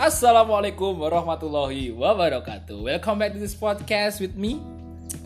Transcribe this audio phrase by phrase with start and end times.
[0.00, 2.88] Assalamualaikum warahmatullahi wabarakatuh.
[2.88, 4.56] Welcome back to this podcast with me,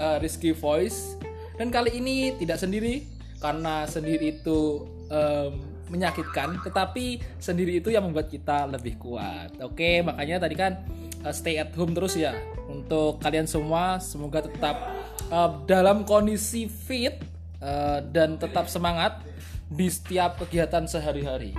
[0.03, 1.15] uh, Rizky Voice.
[1.55, 3.07] Dan kali ini tidak sendiri
[3.39, 4.83] karena sendiri itu
[5.15, 5.63] um,
[5.95, 9.55] menyakitkan, tetapi sendiri itu yang membuat kita lebih kuat.
[9.63, 10.83] Oke, makanya tadi kan
[11.23, 12.35] uh, stay at home terus ya
[12.67, 14.03] untuk kalian semua.
[14.03, 14.91] Semoga tetap
[15.31, 17.23] uh, dalam kondisi fit
[17.63, 19.23] uh, dan tetap semangat
[19.71, 21.55] di setiap kegiatan sehari-hari.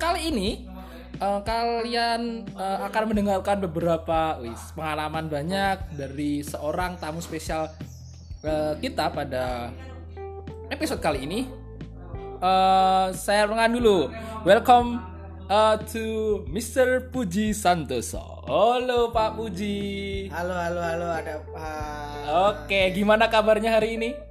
[0.00, 0.64] Kali ini
[1.20, 7.68] uh, kalian uh, akan mendengarkan beberapa wis, pengalaman banyak dari seorang tamu spesial
[8.42, 9.70] uh, kita pada
[10.72, 11.40] episode kali ini.
[12.40, 14.08] Uh, saya rengan dulu.
[14.48, 15.04] Welcome
[15.52, 17.12] uh, to Mr.
[17.12, 18.48] Puji Santoso.
[18.48, 20.26] Halo Pak Puji.
[20.32, 21.68] Halo, halo, halo, ada apa?
[22.50, 24.29] Oke, gimana kabarnya hari ini?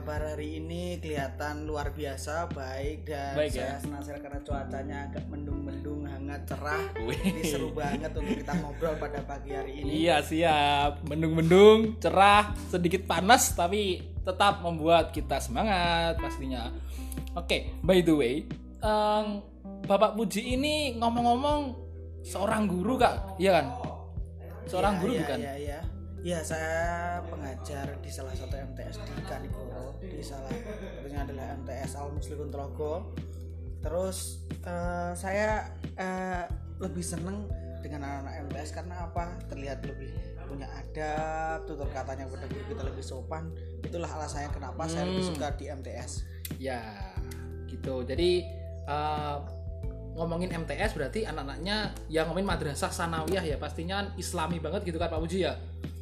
[0.00, 3.84] Kabar hari ini kelihatan luar biasa, baik dan Baik, saya ya?
[3.84, 6.88] senang sekali karena cuacanya agak mendung-mendung, hangat, cerah.
[7.04, 7.20] Wih.
[7.20, 10.08] Ini seru banget untuk kita ngobrol pada pagi hari ini.
[10.08, 16.72] Iya siap, mendung-mendung, cerah, sedikit panas tapi tetap membuat kita semangat pastinya.
[17.36, 18.48] Oke, by the way,
[18.80, 19.44] em,
[19.84, 21.76] Bapak Puji ini ngomong-ngomong
[22.24, 23.68] seorang guru kak, iya kan?
[24.64, 25.38] Seorang Iya, guru iya, bukan?
[25.44, 25.80] Iya, iya.
[26.20, 26.84] Iya, saya
[27.32, 33.16] pengajar di salah satu MTS di Kanigoro, di salah satunya adalah MTS Al Muslimun Trogo.
[33.80, 36.44] Terus eh, saya eh,
[36.76, 37.48] lebih seneng
[37.80, 39.32] dengan anak-anak MTS karena apa?
[39.48, 40.12] Terlihat lebih
[40.44, 43.48] punya adab, tutur katanya pada guru kita lebih sopan.
[43.80, 45.32] Itulah alasannya kenapa saya lebih Hmm.
[45.32, 46.12] suka di MTS.
[46.60, 46.84] Ya,
[47.64, 48.04] gitu.
[48.04, 48.44] Jadi
[48.84, 49.36] eh,
[50.20, 55.16] ngomongin MTS berarti anak-anaknya yang ngomongin madrasah sanawiyah ya pastinya islami banget gitu kan Pak
[55.24, 55.56] Puji ya?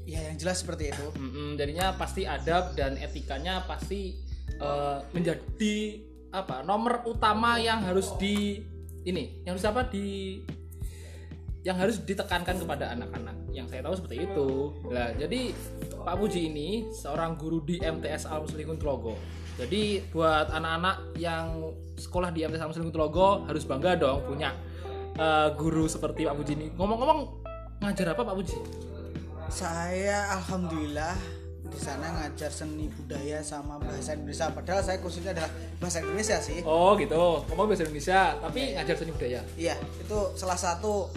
[0.08, 1.06] Ya, yang jelas seperti itu.
[1.20, 4.16] Mm-mm, jadinya pasti adab dan etikanya pasti
[4.56, 5.76] eh, menjadi
[6.28, 8.60] apa nomor utama yang harus di
[9.08, 10.36] ini yang harus apa di
[11.64, 13.36] yang harus ditekankan kepada anak-anak.
[13.52, 14.48] Yang saya tahu seperti itu.
[14.88, 15.52] Nah jadi
[16.00, 19.20] Pak Puji ini seorang guru di MTS Al Muslimun Telogo
[19.58, 24.54] jadi buat anak-anak yang sekolah di MTS Al Muslimun Telogo harus bangga dong punya
[25.18, 26.66] eh, guru seperti Pak Puji ini.
[26.78, 27.20] Ngomong-ngomong
[27.82, 28.58] ngajar apa Pak Puji
[29.48, 31.16] Saya alhamdulillah
[31.69, 34.53] di sana ngajar seni budaya sama bahasa Indonesia.
[34.53, 35.50] Padahal saya khususnya adalah
[35.81, 36.60] bahasa Indonesia sih.
[36.64, 39.41] Oh gitu, ngomong bahasa Indonesia, tapi ngajar seni budaya.
[39.56, 41.09] Iya, itu salah satu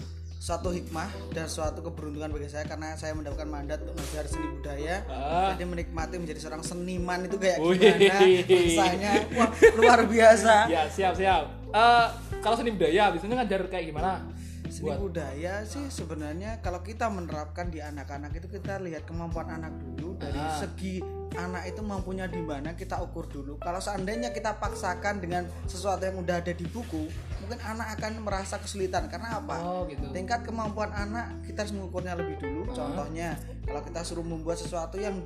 [0.42, 1.06] suatu hikmah
[1.38, 4.96] dan suatu keberuntungan bagi saya karena saya mendapatkan mandat untuk mengajar seni budaya.
[5.06, 5.54] Ah.
[5.54, 7.78] Jadi menikmati menjadi seorang seniman itu kayak Wih.
[7.78, 9.12] gimana rasanya.
[9.38, 10.56] Wah, luar biasa.
[10.74, 11.46] Ya siap siap.
[11.76, 12.08] Eh
[12.42, 14.24] kalau seni budaya biasanya ngajar kayak gimana?
[14.72, 20.16] Seni budaya sih sebenarnya kalau kita menerapkan di anak-anak itu kita lihat kemampuan anak dulu
[20.16, 20.64] dari Ah.
[20.64, 23.60] segi anak itu mampunya di mana kita ukur dulu.
[23.60, 27.08] Kalau seandainya kita paksakan dengan sesuatu yang udah ada di buku,
[27.40, 29.56] mungkin anak akan merasa kesulitan karena apa?
[29.60, 30.08] Oh gitu.
[30.12, 32.72] Tingkat kemampuan anak kita harus mengukurnya lebih dulu.
[32.72, 35.20] Contohnya kalau kita suruh membuat sesuatu yang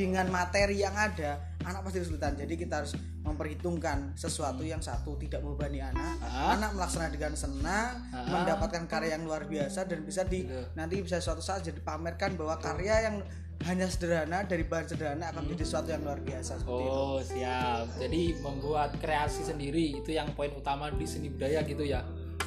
[0.00, 2.32] dengan materi yang ada, anak pasti kesulitan.
[2.34, 6.56] Jadi kita harus memperhitungkan sesuatu yang satu tidak membebani anak, Ah.
[6.56, 8.24] anak melaksanakan dengan senang, Ah.
[8.26, 10.56] mendapatkan karya yang luar biasa dan bisa di Gitu.
[10.72, 13.16] nanti bisa suatu saat jadi pamerkan bahwa karya yang
[13.60, 16.96] hanya sederhana dari bahan sederhana akan menjadi sesuatu yang luar biasa seperti itu.
[16.96, 17.84] Oh siap.
[17.98, 22.00] Jadi membuat kreasi sendiri itu yang poin utama di seni budaya gitu ya.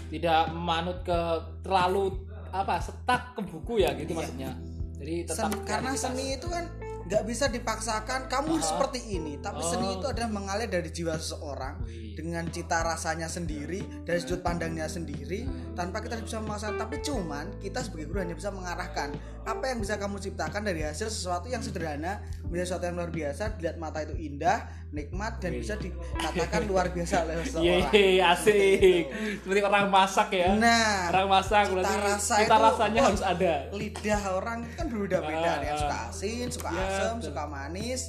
[0.09, 1.19] Tidak manut ke
[1.61, 2.17] terlalu
[2.49, 4.17] apa setak ke buku ya gitu Iya.
[4.19, 4.51] maksudnya.
[4.97, 6.65] Jadi tetap Sen- karena seni itu kan
[7.13, 9.95] nggak bisa dipaksakan kamu seperti ini tapi seni Oh.
[9.95, 12.13] itu adalah mengalir dari jiwa seseorang Wih.
[12.13, 17.79] dengan cita rasanya sendiri dari sudut pandangnya sendiri tanpa kita bisa memaksakan tapi cuman kita
[17.79, 19.13] sebagai guru hanya bisa mengarahkan
[19.43, 23.43] apa yang bisa kamu ciptakan dari hasil sesuatu yang sederhana menjadi sesuatu yang luar biasa
[23.53, 24.59] dilihat mata itu indah
[24.89, 29.03] nikmat dan bisa dikatakan luar biasa oleh seseorang Yeay, asik.
[29.41, 30.47] Seperti orang masak ya.
[30.53, 33.53] nah orang masak cita berarti rasa cita rasanya harus ada.
[33.73, 35.81] lidah orang kan berbeda-beda Ah, ada yang ah.
[35.81, 37.29] suka asin, suka Ya, asam, betul.
[37.29, 38.01] suka manis.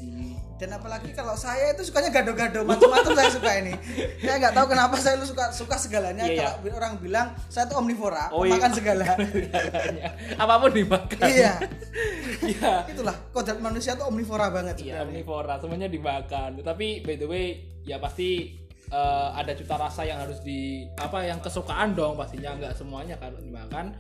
[0.55, 3.75] Dan apalagi kalau saya itu sukanya gado-gado macam-macam saya suka ini.
[4.23, 6.25] Saya nggak tahu kenapa saya lu suka suka segalanya.
[6.25, 8.77] Iya, kalau orang bilang saya tuh omnivora, Oh, makan iya.
[8.77, 9.05] segala.
[10.43, 11.27] Apa pun dimakan.
[11.27, 11.59] iya,
[12.55, 12.87] Iya.
[12.87, 15.05] itulah kodrat manusia tuh omnivora banget Iya, sebenarnya.
[15.11, 16.51] omnivora, semuanya dimakan.
[16.61, 17.47] Tapi by the way,
[17.83, 18.55] ya pasti
[18.87, 23.37] eh, ada cita rasa yang harus di apa yang kesukaan dong pastinya nggak semuanya kalau
[23.37, 23.91] dimakan.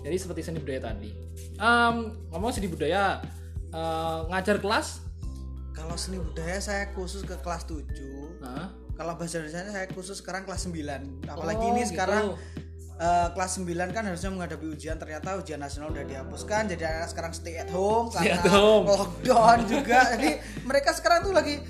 [0.00, 1.10] Jadi seperti seni budaya tadi.
[1.56, 1.94] Em,
[2.30, 3.18] ngomong seni budaya
[3.76, 5.04] eh, ngajar kelas,
[5.70, 7.84] Kalau seni budaya saya khusus ke kelas 7.
[8.40, 8.72] Hah?
[8.96, 11.28] Kalau bahasa Indonesia saya khusus sekarang kelas 9.
[11.28, 11.92] Apalagi Oh, ini gitu.
[11.92, 12.32] sekarang
[12.96, 17.28] eh, kelas 9 kan harusnya menghadapi ujian ternyata ujian nasional udah dihapuskan jadi anak sekarang
[17.30, 18.84] stay at home Stay karena at home.
[18.88, 20.30] lockdown juga jadi
[20.64, 21.60] mereka sekarang tuh lagi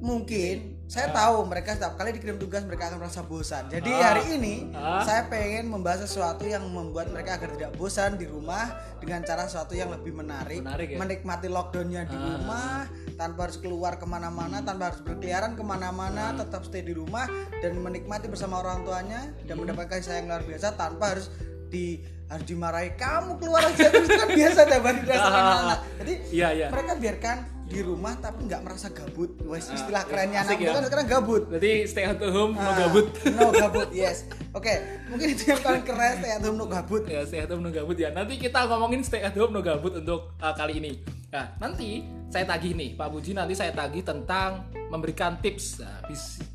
[0.00, 3.70] mungkin saya tahu mereka setiap kali dikirim tugas mereka akan merasa bosan.
[3.70, 4.10] Jadi Ah.
[4.10, 5.06] hari ini Ah.
[5.06, 8.66] saya pengen membahas sesuatu yang membuat mereka agar tidak bosan di rumah
[8.98, 10.98] dengan cara sesuatu yang lebih menarik, Menarik ya?
[10.98, 12.26] menikmati lockdownnya di Ah.
[12.26, 16.36] rumah tanpa harus keluar ke mana-mana, tanpa harus berkeliaran ke mana-mana, Ah.
[16.36, 17.30] tetap stay di rumah
[17.62, 19.62] dan menikmati bersama orang tuanya dan Hmm.
[19.62, 21.30] mendapatkan sayang luar biasa tanpa harus
[21.70, 25.58] di harus dimarahi kamu keluar aja terus kan biasa tiap hari dirasain Ah.
[25.66, 25.78] anak.
[25.98, 26.66] Jadi Iya, iya.
[26.70, 29.30] mereka biarkan di rumah tapi nggak merasa gabut.
[29.46, 30.10] Wes istilah iya.
[30.10, 30.70] kerennya anak ya.
[30.74, 31.42] kan sekarang gabut.
[31.46, 33.06] Berarti stay at home, no Ah, gabut.
[33.28, 34.30] no gabut, yes.
[34.50, 34.74] Oke,
[35.06, 37.02] mungkin itu yang paling keren stay at home no gabut.
[37.06, 38.10] ya stay at home no gabut ya.
[38.10, 41.02] Nanti kita ngomongin stay at home no gabut untuk uh, kali ini.
[41.30, 46.02] Nah, nanti saya tagih nih, Pak Puji nanti saya tagih tentang memberikan tips nah,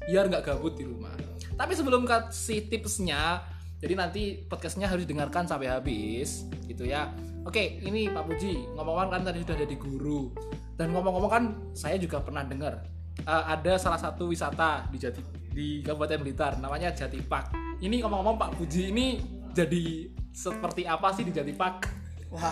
[0.03, 1.15] biar nggak gabut di rumah.
[1.55, 3.39] Tapi sebelum kasih tipsnya,
[3.85, 7.13] jadi nanti podcastnya harus dengarkan sampai habis, gitu ya.
[7.45, 10.33] Oke, ini Pak Puji ngomong-ngomong kan tadi sudah ada di guru
[10.73, 11.43] dan ngomong-ngomong kan
[11.77, 12.81] saya juga pernah dengar
[13.29, 15.21] uh, ada salah satu wisata di Jati
[15.53, 17.53] di Kabupaten Blitar namanya Jati Park.
[17.77, 19.21] Ini ngomong-ngomong Pak Puji ini
[19.53, 21.94] jadi seperti apa sih di Jati Park?
[22.35, 22.51] Wah,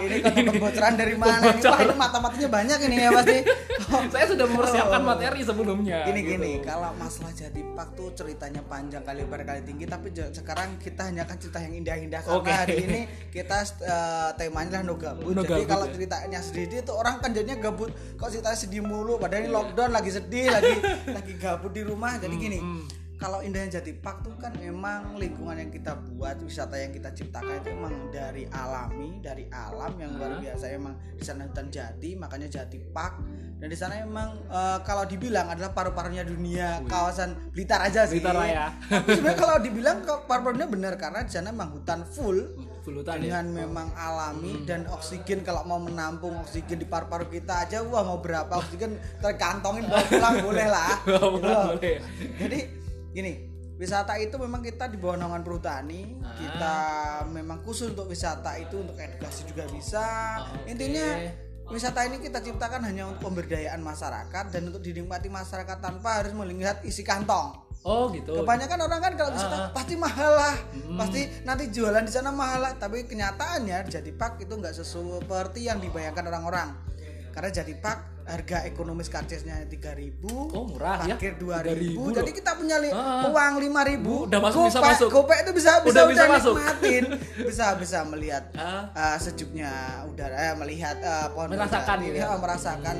[0.00, 1.52] ini kan pembocoran dari mana?
[1.52, 3.36] Ini, wah, ini mata-matanya banyak ini ya pasti.
[4.14, 5.04] Saya sudah mempersiapkan Oh.
[5.04, 6.08] materi sebelumnya.
[6.08, 6.32] Gini gitu.
[6.40, 11.04] gini, kalau masalah jadi pak tuh ceritanya panjang kali lebar kali tinggi, tapi sekarang kita
[11.04, 12.52] hanya akan cerita yang indah-indah karena Oke.
[12.54, 15.32] hari ini kita eh, temanya adalah no gabut.
[15.36, 15.92] No Jadi gabut, kalau ya.
[15.92, 17.90] ceritanya sedih itu orang kan jadinya gabut.
[18.16, 20.72] Kok ceritanya sedih mulu, padahal ini lockdown lagi sedih, lagi
[21.20, 22.16] lagi gabut di rumah.
[22.16, 23.03] Jadi gini, hmm.
[23.24, 27.56] Kalau indahnya jadi park tuh kan memang lingkungan yang kita buat wisata yang kita ciptakan
[27.56, 30.64] itu emang dari alami dari alam yang luar biasa.
[30.68, 33.24] Emang di sana hutan jati makanya jati park.
[33.54, 38.20] Dan di sana emang eh, kalau dibilang adalah paru-parunya dunia kawasan Blitar aja sih.
[38.20, 38.68] Blitar Raya.
[38.84, 42.44] tapi sebenarnya kalau dibilang paru-parunya benar karena di sana emang hutan full.
[42.84, 43.40] Full hutan ya.
[43.40, 44.68] dengan memang alami Hmm.
[44.68, 49.88] dan oksigen kalau mau menampung oksigen di paru-paru kita aja wah mau berapa oksigen terkantongin
[49.88, 51.96] bawa pulang boleh lah Gitu boleh.
[52.36, 52.58] jadi
[53.14, 56.34] gini wisata itu memang kita di bawah naungan perhutani Ah.
[56.34, 56.76] kita
[57.28, 60.02] memang khusus untuk wisata itu untuk edukasi juga bisa
[60.36, 60.66] Ah, oke.
[60.68, 61.06] intinya
[61.66, 66.82] wisata ini kita ciptakan hanya untuk pemberdayaan masyarakat dan untuk dinikmati masyarakat tanpa harus melihat
[66.82, 68.32] isi kantong Oh gitu.
[68.32, 69.68] Kebanyakan orang kan kalau wisata Ah.
[69.68, 70.96] pasti mahal lah, Hmm.
[70.96, 72.72] pasti nanti jualan di sana mahal lah.
[72.74, 76.72] Tapi kenyataannya jadi pak itu nggak seperti yang dibayangkan orang-orang.
[77.28, 81.14] Karena jadi pak harga ekonomis karcisnya 3000 Oh, murah ya.
[81.14, 83.26] parkir 3.000 2000 jadi kita punya li- Ah.
[83.26, 85.08] uang 5000 Bu, udah masuk, bisa Gopek- masuk.
[85.12, 86.54] Itu bisa bisa Udah bisa masuk.
[86.54, 87.04] nikmatin
[87.48, 88.88] bisa bisa melihat Ah.
[88.90, 89.70] uh, sejuknya
[90.06, 92.26] udara eh, melihat uh, pohon Merasakan berjati, gitu ya.
[92.26, 92.96] ya, merasakan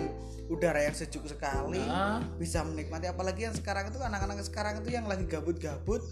[0.46, 2.20] udara yang sejuk sekali Ah.
[2.36, 6.04] bisa menikmati apalagi yang sekarang itu anak-anak sekarang itu yang lagi gabut-gabut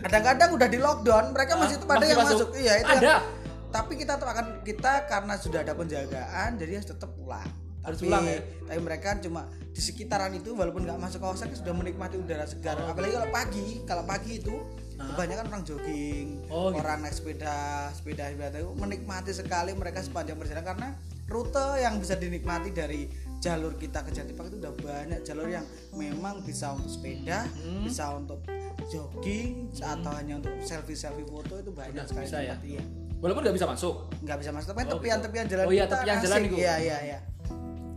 [0.00, 2.38] kadang-kadang udah di lockdown mereka Ah, masih tetap ada masih yang masuk.
[2.38, 3.04] masuk, iya itu Ada.
[3.04, 3.26] yang-
[3.68, 7.44] tapi kita tetap akan kita karena sudah ada penjagaan jadi harus tetap pulang
[7.88, 8.38] Harus tapi, pulang ya?
[8.62, 12.88] tapi mereka cuma di sekitaran itu walaupun nggak masuk kawasan sudah menikmati udara segar Oh.
[12.88, 14.54] apalagi kalau pagi kalau pagi itu
[14.94, 16.80] kebanyakan orang jogging Oh, gitu.
[16.80, 17.56] orang naik sepeda
[17.90, 20.88] sepeda sepeda itu menikmati sekali mereka sepanjang perjalanan karena
[21.26, 23.06] rute yang bisa dinikmati dari
[23.38, 25.62] jalur kita ke Jati Park itu udah banyak jalur yang
[25.92, 27.82] memang bisa untuk sepeda Hmm.
[27.82, 28.42] bisa untuk
[28.88, 32.56] jogging atau hanya untuk selfie selfie foto itu banyak Udah sekali bisa ya?
[32.62, 32.82] iya.
[33.18, 36.16] Walaupun nggak bisa masuk, nggak bisa masuk tapi Oh, tepian-tepian jalan Oh iya, kita tepian
[36.20, 36.46] jalan asik.
[36.48, 36.56] itu.
[36.56, 37.18] iya iya iya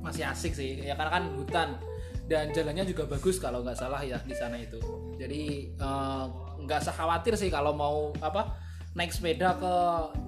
[0.02, 0.82] masih asik sih.
[0.82, 1.70] Ya karena kan hutan
[2.28, 4.82] dan jalannya juga bagus kalau nggak salah ya di sana itu.
[5.16, 6.26] Jadi eh,
[6.62, 8.58] nggak usah khawatir sih kalau mau apa
[8.92, 9.74] naik sepeda ke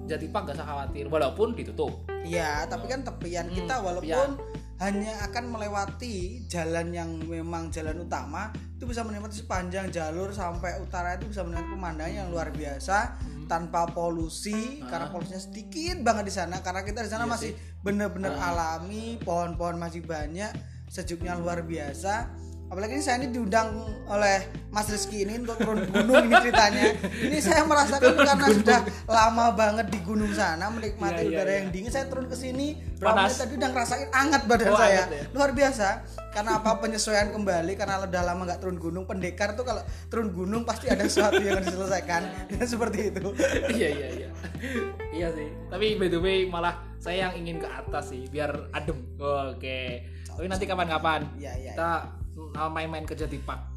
[0.08, 2.08] Jati Park nggak usah khawatir walaupun ditutup.
[2.24, 4.40] Iya, tapi kan tepian Hmm, kita walaupun
[4.82, 11.14] hanya akan melewati jalan yang memang jalan utama itu bisa menikmati sepanjang jalur sampai utara
[11.14, 13.16] itu bisa menikmati pemandangan yang luar biasa.
[13.46, 17.24] Tanpa polusi karena polusinya sedikit banget di sana karena kita di sana.
[17.28, 17.80] Iya masih sih.
[17.84, 20.52] Bener-bener alami pohon-pohon masih banyak
[20.88, 22.43] sejuknya luar biasa
[22.74, 23.70] apalagi ini saya ini diundang
[24.10, 26.98] oleh Mas Rizky ini untuk turun gunung ini ceritanya.
[27.22, 31.58] Ini saya merasakan karena sudah lama banget di gunung sana menikmati Iya, iya, udara iya.
[31.62, 31.90] yang dingin.
[31.94, 35.06] Saya turun ke sini berapa menit tadi udah ngerasain anget badan Oh, saya.
[35.06, 35.22] anget ya?
[35.30, 35.86] luar biasa.
[36.34, 36.70] Karena apa?
[36.82, 39.04] Penyesuaian kembali karena udah lama nggak turun gunung.
[39.06, 42.22] Pendekar tuh kalau turun gunung pasti ada sesuatu yang harus diselesaikan.
[42.74, 43.30] Seperti itu.
[43.70, 44.28] Iya iya iya.
[45.14, 45.46] Iya sih.
[45.70, 48.98] Tapi by the way malah saya yang ingin ke atas sih biar adem.
[49.22, 50.10] Oke.
[50.34, 51.30] Tapi nanti kapan-kapan.
[51.38, 52.23] Iya, iya, kita uh,
[52.70, 53.74] main-main ke Jati Park.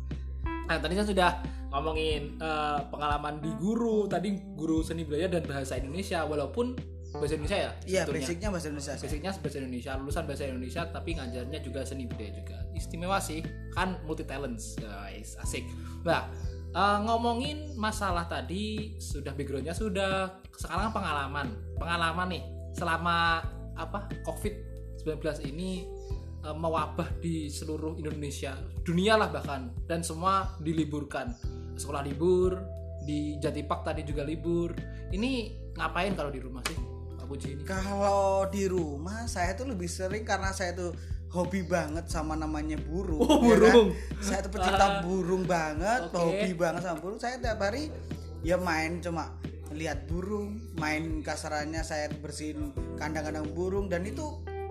[0.68, 1.32] Nah tadi saya sudah
[1.72, 6.76] ngomongin uh, pengalaman di guru tadi guru seni budaya dan bahasa Indonesia walaupun
[7.16, 8.94] bahasa Indonesia ya iya basicnya bahasa Indonesia.
[9.00, 12.58] Basicnya bahasa Indonesia lulusan bahasa Indonesia tapi ngajarnya juga seni budaya juga.
[12.76, 13.40] Istimewa sih
[13.72, 15.64] kan multi talents guys asik.
[16.04, 16.28] Nah
[16.76, 21.48] eh, ngomongin masalah tadi sudah backgroundnya sudah sekarang pengalaman.
[21.80, 22.44] Pengalaman nih
[22.76, 23.40] selama
[23.78, 24.54] apa covid
[25.06, 25.86] 19 ini
[26.48, 31.36] eh, mewabah di seluruh Indonesia, dunia lah bahkan dan semua diliburkan.
[31.76, 32.58] Sekolah libur,
[33.04, 34.72] di Jatipak tadi juga libur.
[35.08, 35.32] Ini
[35.76, 36.76] ngapain kalau di rumah sih?
[37.16, 37.64] Pak Puji ini.
[37.64, 40.92] Kalau di rumah saya tuh lebih sering karena saya tuh
[41.28, 43.20] hobi banget sama namanya burung.
[43.22, 43.88] Oh, ya burung.
[43.92, 44.24] kan?
[44.24, 45.00] Saya tuh pecinta Ah.
[45.06, 46.18] burung banget, Oke.
[46.18, 47.20] hobi banget sama burung.
[47.20, 47.92] Saya tiap hari
[48.42, 49.36] ya main cuma
[49.72, 54.24] lihat burung, main kasarannya saya bersihin kandang-kandang burung dan itu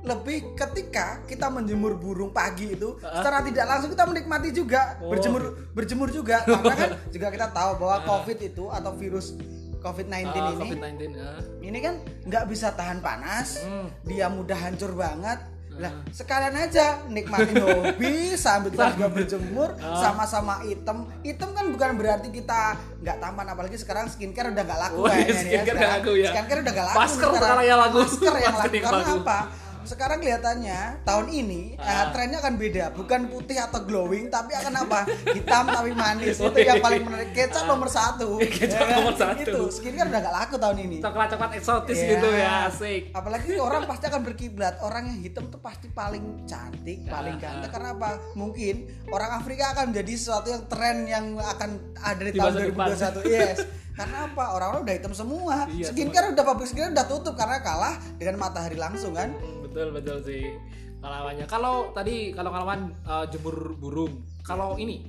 [0.07, 5.11] lebih ketika kita menjemur burung pagi itu secara tidak langsung kita menikmati juga Oh.
[5.11, 9.35] berjemur berjemur juga karena kan juga kita tahu bahwa covid itu atau virus
[9.77, 11.41] covid-19 Ah, ini COVID-19 ah.
[11.61, 13.91] ini kan nggak bisa tahan panas Hmm.
[14.03, 15.43] dia mudah hancur banget
[15.77, 22.31] lah sekalian aja nikmatin hobi sambil kita juga berjemur sama-sama item item kan bukan berarti
[22.31, 22.61] kita
[22.97, 25.93] nggak tampan apalagi sekarang skincare udah nggak laku Oh, iya, kayaknya nih skincare sekarang.
[25.93, 26.31] laku ya.
[26.31, 27.99] skincare udah nggak laku Masker sekarang yang laku.
[28.01, 29.17] masker yang laku karena laku.
[29.21, 29.39] apa
[29.87, 32.11] sekarang kelihatannya tahun ini Ah.
[32.11, 35.01] trennya akan beda bukan putih atau glowing tapi akan apa
[35.37, 38.97] hitam tapi manis itu yang paling menarik kecap nomor satu Kecap Ya kan?
[38.99, 39.41] nomor satu.
[39.41, 42.09] itu skincare udah nggak laku tahun ini Coklat-coklat eksotis Iya.
[42.13, 43.03] gitu ya, asik.
[43.11, 47.63] Apalagi orang pasti akan berkiblat orang yang hitam tuh pasti paling cantik, paling Ah, ganteng
[47.63, 47.73] ah.
[47.73, 48.09] karena apa?
[48.35, 48.75] Mungkin
[49.09, 53.23] orang Afrika akan menjadi sesuatu yang tren yang akan ada di, Di tahun masa depan.
[53.23, 53.33] 2021.
[53.37, 53.59] Yes.
[53.95, 54.45] karena apa?
[54.53, 55.57] Orang-orang udah hitam semua.
[55.67, 59.33] Iya, skincare udah public skincare udah tutup karena kalah dengan matahari langsung kan.
[59.77, 60.57] Betul betul sih.
[61.05, 64.25] Kalawannya kalau tadi kalau kalawan eh, jemur burung.
[64.41, 65.05] Kalau ini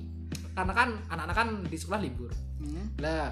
[0.52, 2.28] karena kan anak-anak kan di sekolah libur.
[2.58, 2.90] Hmm.
[2.98, 3.30] lah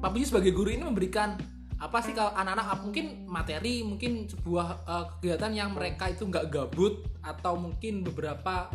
[0.00, 1.36] Pak Puji sebagai guru ini memberikan
[1.76, 7.06] apa sih kalau anak-anak mungkin materi mungkin sebuah eh, kegiatan yang mereka itu nggak gabut
[7.22, 8.66] atau mungkin beberapa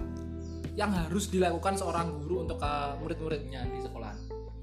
[0.78, 4.07] yang harus dilakukan seorang guru untuk eh, murid-muridnya di sekolah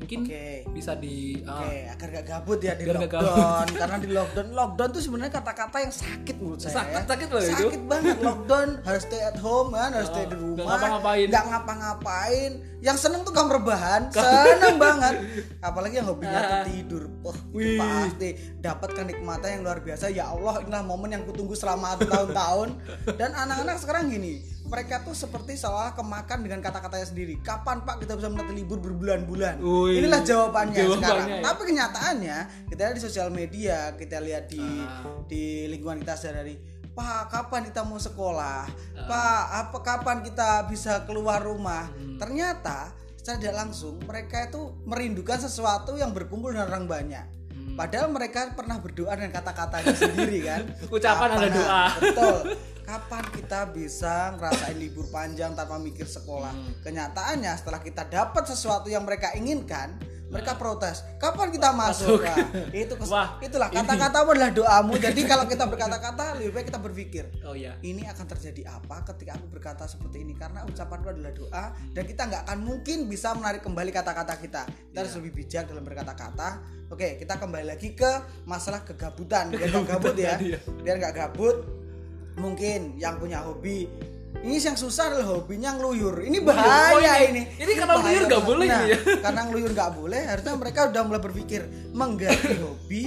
[0.05, 0.45] mungkin Oke.
[0.77, 4.91] bisa di eh, Oke, agar gak gabut ya di nggak lockdown karena di lockdown lockdown
[4.93, 6.75] tuh sebenarnya kata-kata yang sakit menurut saya.
[6.85, 7.09] Sakit- ya.
[7.09, 7.65] sakit loh itu.
[7.65, 10.77] Sakit banget lockdown harus stay at home kan, harus stay di nggak rumah.
[10.77, 11.27] ngapa-ngapain.
[11.33, 12.53] nggak ngapa-ngapain.
[12.85, 15.15] Yang seneng tuh kamar rebahan, seneng banget.
[15.73, 17.05] Apalagi yang hobinya tuh tidur.
[17.09, 17.81] Itu Wih.
[17.81, 18.29] pasti
[18.61, 20.13] dapat kenikmatan yang luar biasa.
[20.13, 22.77] Ya Allah, inilah momen yang kutunggu selama tahun-tahun.
[23.19, 27.37] Dan anak-anak sekarang gini, mereka tuh seperti seolah kemakan dengan kata-katanya sendiri.
[27.39, 29.61] Kapan Pak kita bisa menanti libur berbulan-bulan?
[29.61, 31.29] Inilah jawabannya, Jawabannya sekarang.
[31.29, 31.41] ya.
[31.43, 35.05] Tapi kenyataannya kita lihat di sosial media, kita lihat di Ah.
[35.25, 36.57] di lingkungan kita sehari-hari.
[36.91, 38.65] Pak, kapan kita mau sekolah?
[38.65, 39.05] Ah.
[39.05, 41.91] Pak, apa kapan kita bisa keluar rumah?
[41.91, 42.17] Hmm.
[42.17, 47.27] Ternyata secara tidak langsung mereka itu merindukan sesuatu yang berkumpul dengan orang banyak.
[47.51, 47.77] Hmm.
[47.77, 50.63] Padahal mereka pernah berdoa dengan kata-katanya sendiri kan.
[50.97, 51.85] Ucapan ada doa.
[52.01, 52.39] Betul.
[52.85, 56.53] Kapan kita bisa ngerasain libur panjang tanpa mikir sekolah?
[56.53, 56.73] Hmm.
[56.85, 59.97] Kenyataannya setelah kita dapat sesuatu yang mereka inginkan,
[60.29, 61.01] mereka protes.
[61.17, 62.21] Kapan kita masuk?
[62.21, 62.29] Masuk.
[62.29, 62.47] Nah,
[62.85, 65.01] itu kes- Wah, itulah kata-katamu adalah doamu.
[65.01, 69.39] Jadi kalau kita berkata-kata, lebih baik kita berpikir oh ya ini akan terjadi apa ketika
[69.39, 71.65] aku berkata seperti ini karena ucapanku adalah doa
[71.95, 75.87] dan kita nggak akan mungkin bisa menarik kembali kata-kata kita kita harus lebih bijak dalam
[75.87, 76.61] berkata-kata
[76.91, 78.11] oke kita kembali lagi ke
[78.45, 80.59] masalah kegabutan biar nggak gabut ya ya.
[80.83, 81.57] biar nggak gabut
[82.37, 83.87] mungkin yang punya hobi.
[84.35, 86.21] Ini yang susah adalah hobinya ngeluyur.
[86.21, 87.43] Ini bahaya Oh, ini- ini.
[87.57, 88.99] ini karena ngeluyur nggak boleh Nah, ini ya.
[89.23, 91.61] karena ngeluyur nggak boleh harusnya mereka udah mulai berpikir
[91.91, 93.03] mengganti hobi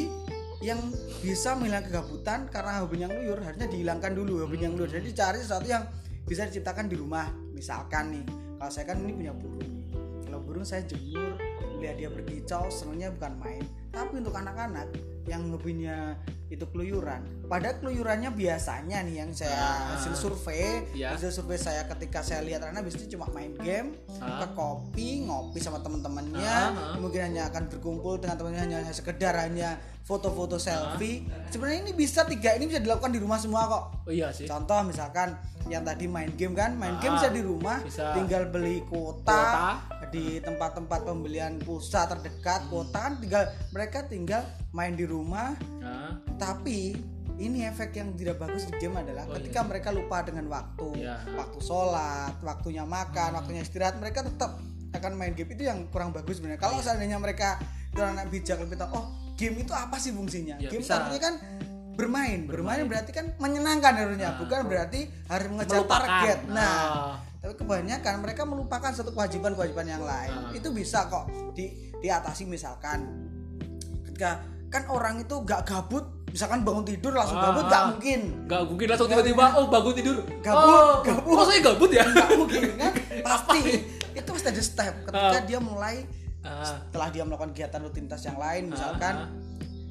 [0.59, 0.81] yang
[1.21, 4.91] bisa menghilangkan kegabutan karena hobinya ngeluyur harusnya dihilangkan dulu hobinya ngeluyur.
[4.97, 5.83] Jadi cari sesuatu yang
[6.25, 7.29] bisa diciptakan di rumah.
[7.53, 8.25] Misalkan nih
[8.57, 9.93] kalau saya kan ini punya burung nih.
[10.25, 11.37] Kalau burung saya jemur
[11.77, 13.61] lihat dia berkicau senangnya bukan main.
[13.93, 14.89] Tapi untuk anak-anak
[15.25, 16.17] yang hobinya
[16.47, 19.77] itu keluyuran pada keluyurannya biasanya nih yang saya Ah.
[19.93, 21.11] hasil survei Iya.
[21.11, 24.39] hasil survei saya ketika saya lihat anak biasanya cuma main game Ah.
[24.39, 26.95] ke kopi ngopi sama teman-temannya Ah, ah.
[26.95, 32.55] mungkin hanya akan berkumpul dengan temannya hanya sekedar hanya foto-foto selfie sebenarnya ini bisa tiga
[32.55, 35.35] ini bisa dilakukan di rumah semua kok oh iya sih contoh misalkan
[35.67, 38.15] yang tadi main game kan main game bisa di rumah bisa.
[38.15, 39.96] tinggal beli kuota, Kuota.
[40.07, 46.95] Di tempat-tempat pembelian pulsa terdekat kuota kan tinggal mereka tinggal main di rumah nah, tapi
[47.35, 51.21] ini efek yang tidak bagus di game adalah Oh, ketika mereka lupa dengan waktu Iya.
[51.33, 53.37] waktu sholat waktunya makan Hmm.
[53.37, 54.57] waktunya istirahat mereka tetap
[54.89, 58.75] akan main game itu yang kurang bagus sebenarnya kalau seandainya mereka itu anak bijak lebih
[58.75, 61.35] tahu oh game itu apa sih fungsinya Ya, game artinya kan
[61.93, 62.45] bermain.
[62.45, 64.37] bermain berarti kan menyenangkan harusnya Nah.
[64.37, 66.05] bukan berarti harus mengejar Melupakan.
[66.05, 67.06] target nah Ah.
[67.57, 70.51] Kebanyakan mereka melupakan satu kewajiban-kewajiban yang lain Ah.
[70.51, 73.03] itu bisa kok di diatasi misalkan
[74.05, 77.69] ketika kan orang itu gak gabut misalkan bangun tidur langsung gabut ah.
[77.69, 80.17] gak mungkin Gak mungkin langsung tiba-tiba oh bangun tidur.
[80.39, 81.33] Gabut, oh, gabut.
[81.33, 82.03] Oh, saya gabut ya?
[82.05, 82.91] gak mungkin kan
[83.27, 83.59] pasti
[84.11, 85.43] itu pasti ada step ketika Ah.
[85.43, 86.05] dia mulai
[86.41, 89.29] Ah, setelah dia melakukan kegiatan rutinitas yang lain misalkan ah.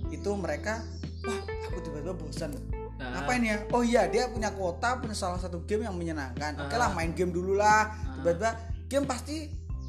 [0.09, 0.81] itu mereka
[1.21, 2.55] wah aku tiba-tiba bosan
[2.97, 3.21] Nah.
[3.21, 3.57] Apa ini ya?
[3.69, 6.57] Oh iya, dia punya kuota, punya salah satu game yang menyenangkan.
[6.59, 6.79] Oke Ah.
[6.79, 7.93] lah, main game dulu lah.
[8.17, 8.51] Tiba-tiba
[8.87, 9.37] game pasti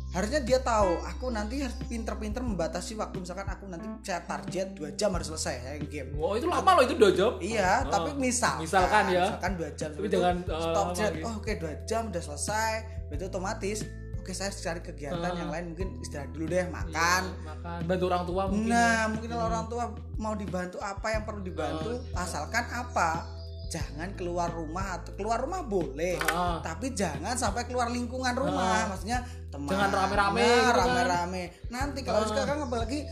[0.09, 4.95] harusnya dia tahu aku nanti harus pinter-pinter membatasi waktu misalkan aku nanti saya target 2
[4.95, 7.35] jam harus selesai ya game Wow, itu lama loh itu dua jam.
[7.37, 7.91] Iya, Oh.
[7.91, 9.27] tapi misal Misalkan ya.
[9.27, 11.11] misalkan dua jam Tapi jangan, uh, stop chat.
[11.11, 11.27] gitu.
[11.27, 12.71] Oh, oke dua jam udah selesai.
[13.05, 13.77] Berarti otomatis
[14.27, 15.39] oke saya cari kegiatan Uh.
[15.39, 17.23] yang lain mungkin istirahat dulu deh, makan.
[17.47, 18.67] makan bantu orang tua mungkin.
[18.67, 18.75] ya.
[18.75, 19.83] Nah, mungkin kalau orang tua
[20.17, 22.19] mau dibantu apa yang perlu dibantu, Oh.
[22.19, 23.23] asalkan apa?
[23.67, 26.59] Jangan keluar rumah atau keluar rumah boleh, Ah.
[26.59, 28.91] tapi jangan sampai keluar lingkungan rumah.
[28.91, 29.71] Maksudnya teman.
[29.71, 30.75] Jangan rame-rame Nah, gitu kan.
[30.83, 31.43] rame-rame.
[31.67, 32.27] Nanti kalau Ah.
[32.27, 33.07] sekarang apalagi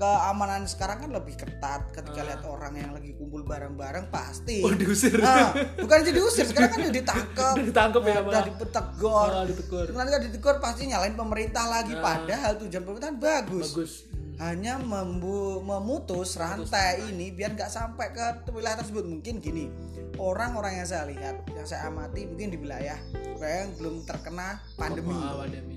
[0.00, 2.26] keamanan sekarang kan lebih ketat ketika Ah.
[2.26, 5.20] lihat orang yang lagi kumpul bareng-bareng pasti Oh, diusir.
[5.20, 9.86] Ah, bukan jadi diusir sekarang kan udah ditangkap Udah ditangkap ya, udah dipetegor ditegur.
[9.92, 12.00] nanti kan ditegur pasti nyalain pemerintah lagi Ah.
[12.00, 13.92] padahal tujuan pemerintah bagus, Bagus.
[14.38, 19.68] hanya membu- memutus rantai ini biar nggak sampai ke wilayah tersebut mungkin gini
[20.16, 22.96] orang-orang yang saya lihat yang saya amati mungkin di wilayah
[23.36, 25.76] yang belum terkena pandemi pandemi.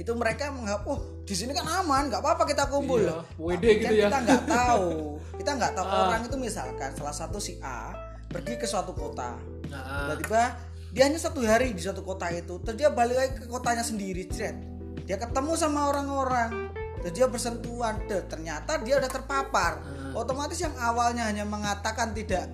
[0.00, 3.68] Itu mereka menganggap oh di sini kan aman nggak apa-apa kita kumpul Iya, WD Tapi
[3.70, 4.02] gitu kan ya.
[4.02, 4.88] kita nggak tahu
[5.36, 6.00] kita nggak tahu Ah.
[6.06, 7.92] orang itu misalkan salah satu si A
[8.26, 10.42] pergi ke suatu kota Nah, tiba-tiba
[10.90, 14.24] dia hanya satu hari di suatu kota itu terus dia balik lagi ke kotanya sendiri
[14.26, 14.56] Jret.
[15.04, 20.16] dia ketemu sama orang-orang terus dia bersentuhan Deh, ternyata dia udah terpapar Hmm.
[20.16, 22.50] otomatis yang awalnya hanya mengatakan tidak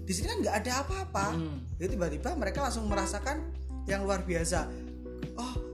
[0.00, 1.58] di sini kan nggak ada apa-apa Hmm.
[1.74, 3.42] jadi tiba-tiba mereka langsung merasakan
[3.84, 4.70] yang luar biasa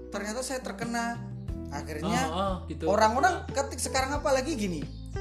[0.09, 1.21] ternyata saya terkena
[1.69, 2.85] akhirnya oh, oh, gitu.
[2.87, 4.81] orang-orang ketik sekarang apalagi gini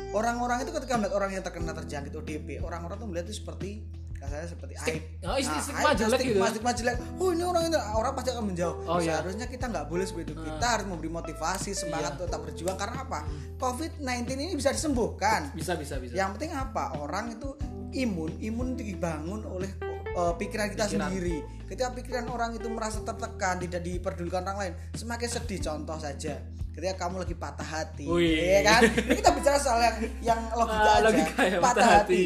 [0.09, 3.83] orang-orang itu ketika melihat orang yang terkena terjangkit ODP orang-orang tuh melihat itu seperti
[4.17, 6.25] kasarnya seperti aib oh, isti- Nah, stigma aib, jelek gitu.
[6.33, 9.05] stigma, stigma jelek oh ini orang itu orang pasti akan menjauh Oh, iya.
[9.13, 12.21] seharusnya kita nggak boleh seperti itu kita harus memberi motivasi semangat Iya.
[12.25, 13.19] tetap berjuang karena apa
[13.57, 14.07] COVID-19
[14.39, 16.13] ini bisa disembuhkan Bisa bisa bisa.
[16.13, 17.53] yang penting apa orang itu
[17.93, 19.69] imun imun dibangun oleh
[20.17, 21.07] uh, pikiran kita Pikiran.
[21.07, 26.41] sendiri ketika pikiran orang itu merasa tertekan tidak diperdulikan orang lain semakin sedih contoh saja
[26.73, 28.37] ketika kamu lagi patah hati Wih.
[28.55, 31.87] ya kan ini kita bicara soal yang yang logika Ah, aja logika ya, patah, patah
[32.01, 32.23] hati.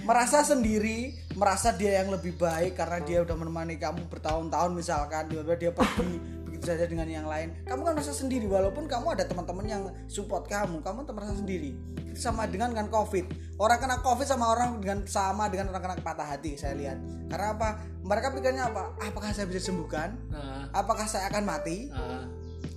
[0.00, 0.98] merasa sendiri
[1.32, 6.14] merasa dia yang lebih baik karena dia udah menemani kamu bertahun-tahun misalkan tiba-tiba dia pergi
[6.62, 7.56] saja dengan yang lain.
[7.64, 11.72] Kamu kan merasa sendiri walaupun kamu ada teman-teman yang support kamu kamu tetap merasa sendiri.
[12.06, 13.28] Itu sama dengan dengan covid.
[13.56, 16.98] Orang kena covid sama orang dengan sama dengan orang kena patah hati saya lihat.
[17.32, 17.68] Karena apa?
[18.04, 18.96] Mereka pikirnya apa?
[19.00, 20.08] Apakah saya bisa sembuhkan?
[20.32, 21.88] Nah, apakah saya akan mati?
[21.92, 22.26] Nah,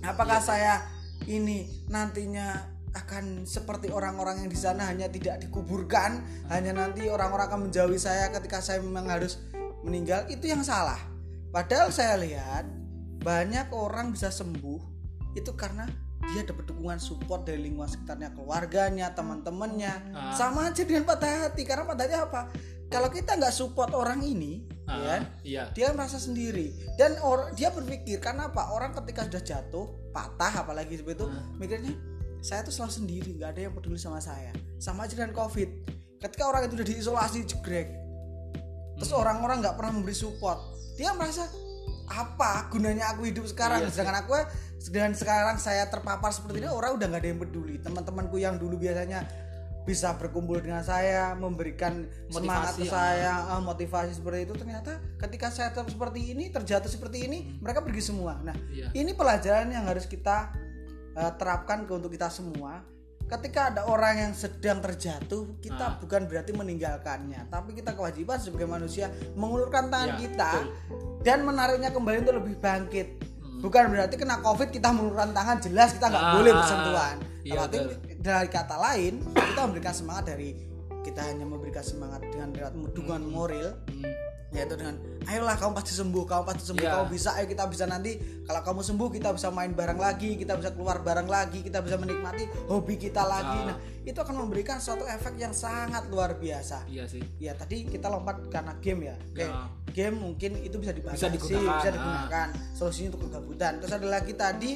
[0.04, 0.84] apakah saya
[1.24, 6.22] ini nantinya akan seperti orang-orang yang di sana hanya tidak dikuburkan?
[6.52, 9.42] Hanya nanti orang-orang akan menjauhi saya ketika saya memang harus
[9.82, 10.24] meninggal?
[10.30, 10.98] Itu yang salah.
[11.50, 12.83] Padahal saya lihat
[13.24, 14.92] banyak orang bisa sembuh
[15.34, 15.88] itu karena
[16.32, 19.92] dia dapat dukungan support dari lingkungan sekitarnya keluarganya teman-temannya.
[20.16, 20.32] Ah.
[20.32, 22.42] sama aja dengan patah hati karena patah hati apa?
[22.88, 25.62] Kalau kita nggak support orang ini ah, ya iya.
[25.72, 26.72] dia merasa sendiri.
[26.96, 28.72] Dan or, dia berpikir karena apa?
[28.72, 31.26] Orang ketika sudah jatuh patah apalagi seperti itu
[31.58, 31.92] mikirnya
[32.44, 34.52] saya tuh selalu sendiri nggak ada yang peduli sama saya.
[34.80, 35.68] Sama aja dengan covid.
[36.20, 37.88] Ketika orang itu udah diisolasi jegrek.
[39.00, 40.60] Terus orang-orang nggak pernah memberi support.
[40.94, 41.50] Dia merasa
[42.08, 43.84] apa gunanya aku hidup sekarang?
[43.84, 44.32] Iya sedangkan aku
[44.80, 47.74] sedangkan sekarang saya terpapar seperti ini orang udah nggak ada yang peduli.
[47.80, 49.24] Teman-temanku yang dulu biasanya
[49.84, 55.52] bisa berkumpul dengan saya memberikan semangat ke Motivasi, saya ah, motivasi seperti itu ternyata ketika
[55.52, 58.40] saya tetap seperti ini terjatuh seperti ini mereka pergi semua.
[58.40, 58.96] Nah Iya.
[58.96, 60.56] ini pelajaran yang harus kita
[61.20, 62.80] uh, terapkan ke untuk kita semua
[63.34, 65.96] ketika ada orang yang sedang terjatuh kita Ah.
[65.96, 71.20] bukan berarti meninggalkannya tapi kita kewajiban sebagai manusia mengulurkan tangan Ya, kita betul.
[71.20, 73.06] dan menariknya kembali untuk lebih bangkit
[73.56, 76.30] bukan berarti kena covid kita mengulurkan tangan jelas kita nggak Hmm.
[76.30, 77.76] Ah, boleh bersentuhan iya, tapi
[78.18, 80.73] dari kata lain kita memberikan semangat dari
[81.04, 84.08] kita hanya memberikan semangat dengan lewat dukungan moral Hmm.
[84.54, 84.94] yaitu dengan
[85.26, 86.94] ayolah kamu pasti sembuh kamu pasti sembuh Iya.
[86.94, 88.12] kamu bisa ayo kita bisa nanti
[88.42, 91.98] kalau kamu sembuh kita bisa main bareng lagi kita bisa keluar bareng lagi kita bisa
[91.98, 93.66] menikmati hobi kita lagi Ah.
[93.68, 97.18] nah itu akan memberikan suatu efek yang sangat luar biasa Iya sih.
[97.36, 99.66] ya tadi kita lompat karena game ya Oke, Ya.
[99.90, 104.32] game mungkin itu bisa dibatasi Bisa digunakan, bisa digunakan solusinya untuk kegabutan terus ada lagi
[104.32, 104.70] tadi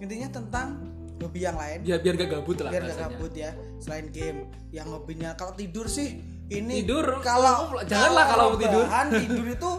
[0.00, 0.89] intinya tentang
[1.22, 3.08] hobi yang lain Biar biar gak gabut lah biar gak rasanya.
[3.10, 4.38] gabut ya selain game
[4.70, 6.16] yang hobinya kalau tidur sih
[6.48, 8.82] ini Tidur, kalau janganlah kalau mau tidur.
[8.82, 9.70] rebahan, tidur itu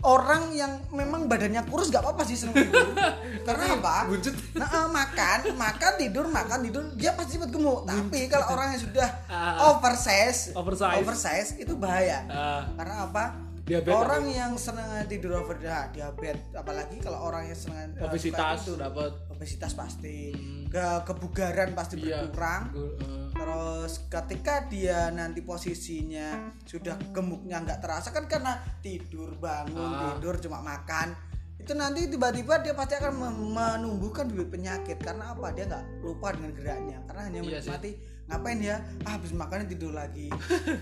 [0.00, 2.88] orang yang memang badannya kurus gak apa-apa sih seneng tidur
[3.46, 4.32] karena apa buncit.
[4.54, 8.82] nah, eh, makan makan tidur makan tidur dia pasti cepat gemuk tapi kalau orang yang
[8.82, 9.70] sudah Ah.
[9.70, 10.96] oversize Oversize.
[10.96, 13.24] oversize itu bahaya Ah, karena apa
[13.70, 13.94] Diabetes.
[13.94, 18.58] orang yang senang tidur over nah, diabetes apalagi kalau orang yang senang eh, obesitas suka
[18.58, 20.18] tidur, dapat obesitas pasti.
[20.66, 22.26] Ke kebugaran pasti Iya.
[22.26, 22.62] berkurang.
[22.70, 26.28] Gu- eh, terus ketika dia nanti posisinya
[26.62, 30.12] sudah gemuknya nggak terasa kan karena tidur bangun Ah.
[30.12, 31.14] tidur cuma makan
[31.56, 33.12] itu nanti tiba-tiba dia pasti akan
[33.52, 34.96] menumbuhkan bibit penyakit.
[34.96, 35.52] Karena apa?
[35.52, 36.98] Dia nggak lupa dengan geraknya.
[37.04, 37.94] Karena hanya Iya sih.
[38.30, 40.30] Ngapain ya ah, habis makan tidur lagi.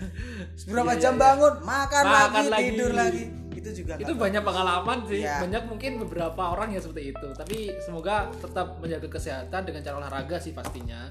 [0.60, 1.20] Seberapa Iya, jam iya.
[1.24, 1.54] bangun?
[1.64, 2.64] Makan, Makan lagi, lagi.
[2.68, 3.24] tidur lagi.
[3.56, 5.24] Itu juga itu banyak pengalaman sih.
[5.24, 5.42] Iya.
[5.48, 7.28] banyak mungkin beberapa orang yang seperti itu.
[7.32, 11.08] Tapi semoga tetap menjaga kesehatan dengan cara olahraga sih pastinya.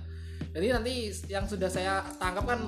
[0.54, 0.94] Jadi nanti
[1.28, 2.60] yang sudah saya tangkap kan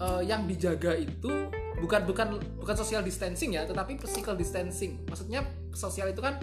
[0.00, 5.04] eh, yang dijaga itu bukan bukan bukan social distancing ya tetapi physical distancing.
[5.06, 5.44] Maksudnya
[5.76, 6.40] sosial itu kan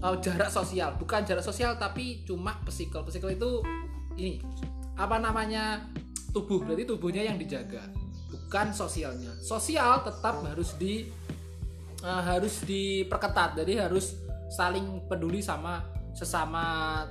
[0.00, 0.96] eh, jarak sosial.
[0.96, 3.04] Bukan jarak sosial tapi cuma physical.
[3.04, 3.60] Physical itu
[4.16, 4.40] ini
[4.96, 5.86] apa namanya
[6.32, 6.64] tubuh.
[6.64, 7.86] Berarti tubuhnya yang dijaga
[8.32, 9.32] bukan sosialnya.
[9.40, 11.08] Sosial tetap harus di
[12.02, 13.56] eh, harus diperketat.
[13.60, 14.16] Jadi harus
[14.52, 15.80] saling peduli sama
[16.12, 16.64] sesama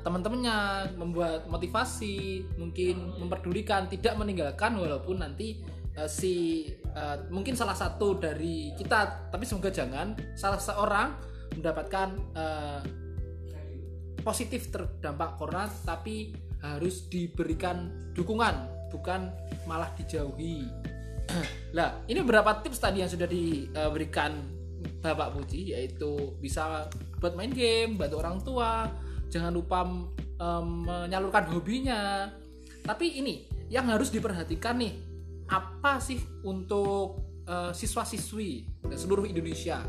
[0.05, 5.57] teman-temannya membuat motivasi mungkin memperdulikan tidak meninggalkan walaupun nanti
[5.97, 11.17] eh, si eh, mungkin salah satu dari kita tapi semoga jangan salah seorang
[11.57, 12.81] mendapatkan eh,
[14.21, 16.29] positif terdampak corona tapi
[16.61, 19.33] harus diberikan dukungan bukan
[19.65, 20.65] malah dijauhi
[21.77, 24.35] Nah, ini beberapa tips tadi yang sudah diberikan
[24.99, 26.89] Bapak Puji yaitu bisa
[27.21, 28.89] buat main game, bantu orang tua,
[29.29, 29.85] jangan lupa
[30.41, 32.27] em, menyalurkan hobinya.
[32.81, 34.93] Tapi ini yang harus diperhatikan nih,
[35.47, 38.65] apa sih untuk eh, siswa-siswi
[38.97, 39.85] seluruh Indonesia,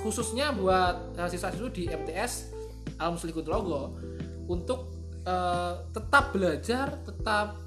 [0.00, 2.56] khususnya buat eh, siswa-siswi di MTS
[2.96, 4.00] Al Muslikud Logo
[4.48, 4.95] untuk
[5.26, 7.58] eh, tetap belajar, tetap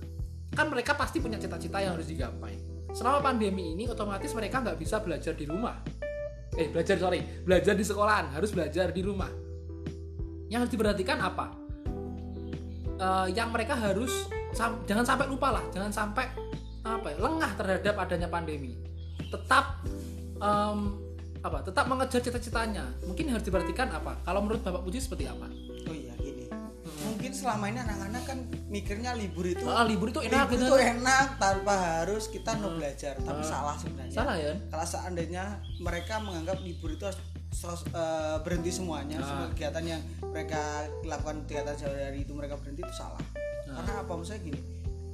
[0.49, 2.55] kan mereka pasti punya cita-cita yang harus digapai.
[2.89, 5.77] Selama pandemi ini otomatis mereka nggak bisa belajar di rumah.
[6.57, 9.29] Eh belajar sorry, belajar di sekolahan harus belajar di rumah.
[10.49, 11.45] Yang harus diperhatikan apa?
[12.99, 14.25] Eh, yang mereka harus
[14.57, 16.25] sam- jangan sampai lupa lah, jangan sampai
[16.83, 18.73] apa ya, lengah terhadap adanya pandemi.
[19.29, 19.85] Tetap
[20.41, 20.79] em,
[21.45, 21.61] apa?
[21.61, 22.87] Tetap mengejar cita-citanya.
[23.05, 24.17] Mungkin harus diperhatikan apa?
[24.25, 25.47] Kalau menurut Bapak Puji seperti apa?
[27.29, 28.37] Mungkin selama ini anak-anak kan
[28.67, 30.65] mikirnya libur itu Ah, libur itu enak libur gitu.
[30.65, 33.45] itu enak tanpa harus kita no belajar tapi Ah.
[33.47, 34.53] salah sebenarnya Salah ya?
[34.65, 35.43] kalau seandainya
[35.77, 39.29] mereka menganggap libur itu harus sos- eh, berhenti semuanya Ah.
[39.29, 40.57] semua kegiatan yang mereka
[41.05, 43.77] lakukan kegiatan sehari-hari itu mereka berhenti itu salah Ah.
[43.77, 44.61] karena apa maksudnya gini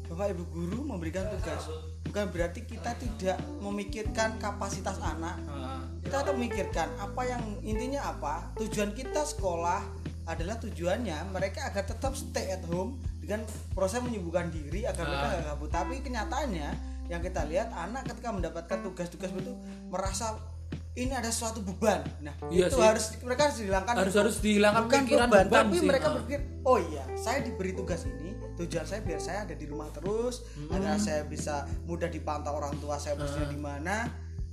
[0.06, 1.68] bapak ibu guru memberikan tugas
[2.06, 8.56] bukan berarti kita tidak memikirkan kapasitas anak Ah, kita tetap memikirkan apa yang intinya apa
[8.56, 9.84] tujuan kita sekolah
[10.26, 15.32] adalah tujuannya mereka agar tetap stay at home dengan proses menyibukkan diri agar mereka Ah.
[15.32, 16.70] nggak kabut tapi kenyataannya
[17.06, 19.54] yang kita lihat anak ketika mendapatkan tugas-tugas itu
[19.88, 20.34] merasa
[20.94, 22.84] ini ada suatu beban nah Iya itu sih.
[22.84, 25.86] harus mereka harus dihilangkan harus harus dihilangkan bukan pikiran beban, beban tapi sih.
[25.86, 26.14] mereka Ah.
[26.16, 30.42] berpikir oh iya saya diberi tugas ini tujuan saya biar saya ada di rumah terus
[30.56, 30.74] Hmm.
[30.74, 33.96] agar saya bisa mudah dipantau orang tua saya posisinya di mana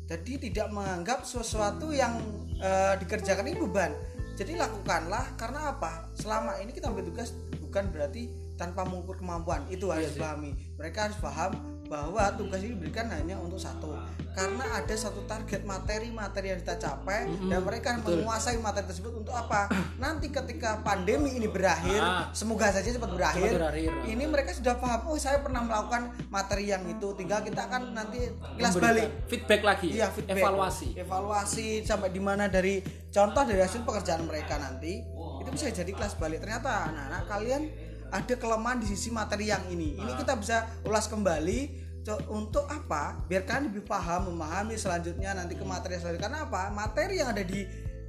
[0.04, 2.18] jadi tidak menganggap sesuatu yang
[2.58, 3.90] eh, dikerjakan ini beban
[4.32, 6.08] jadi lakukanlah karena apa?
[6.16, 9.64] Selama ini kita ambil tugas bukan berarti tanpa mengukur kemampuan.
[9.68, 10.50] Itu harus Iya dipahami.
[10.80, 11.52] Mereka harus paham
[11.92, 13.92] bahwa tugas ini diberikan hanya untuk satu
[14.32, 18.16] karena ada satu target materi-materi yang kita capai dan mereka betul.
[18.16, 19.68] menguasai materi tersebut untuk apa
[20.00, 22.32] nanti ketika pandemi ini berakhir Ah.
[22.32, 23.92] semoga saja cepat berakhir, Cepat berakhir.
[24.08, 28.24] ini mereka sudah paham oh saya pernah melakukan materi yang itu tinggal kita akan nanti
[28.56, 30.40] kelas balik feedback lagi Iya, feedback.
[30.40, 35.04] evaluasi Evaluasi sampai di mana dari contoh dari hasil pekerjaan mereka nanti
[35.38, 36.38] itu bisa jadi kelas balik.
[36.38, 37.62] Ternyata anak-anak kalian
[38.08, 39.96] ada kelemahan di sisi materi yang ini.
[39.96, 41.81] Ini kita bisa ulas kembali
[42.26, 43.22] untuk apa?
[43.30, 46.26] Biar kalian lebih paham, memahami selanjutnya nanti ke materi selanjutnya.
[46.26, 46.70] Karena apa?
[46.74, 47.62] Materi yang ada di